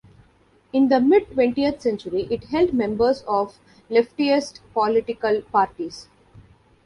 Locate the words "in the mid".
0.73-1.29